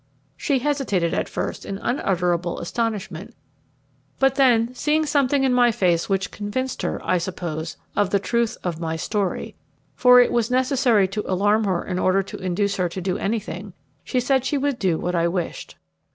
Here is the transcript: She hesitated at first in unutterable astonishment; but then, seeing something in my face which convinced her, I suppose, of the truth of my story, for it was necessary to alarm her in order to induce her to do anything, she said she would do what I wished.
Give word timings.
She 0.35 0.57
hesitated 0.57 1.13
at 1.13 1.29
first 1.29 1.63
in 1.63 1.77
unutterable 1.77 2.59
astonishment; 2.59 3.35
but 4.17 4.33
then, 4.33 4.73
seeing 4.73 5.05
something 5.05 5.43
in 5.43 5.53
my 5.53 5.71
face 5.71 6.09
which 6.09 6.31
convinced 6.31 6.81
her, 6.81 6.99
I 7.05 7.19
suppose, 7.19 7.77
of 7.95 8.09
the 8.09 8.17
truth 8.17 8.57
of 8.63 8.79
my 8.79 8.95
story, 8.95 9.53
for 9.93 10.19
it 10.19 10.31
was 10.31 10.49
necessary 10.49 11.07
to 11.09 11.31
alarm 11.31 11.65
her 11.65 11.85
in 11.85 11.99
order 11.99 12.23
to 12.23 12.37
induce 12.37 12.77
her 12.77 12.89
to 12.89 12.99
do 12.99 13.19
anything, 13.19 13.73
she 14.03 14.19
said 14.19 14.43
she 14.43 14.57
would 14.57 14.79
do 14.79 14.97
what 14.97 15.13
I 15.13 15.27
wished. 15.27 15.77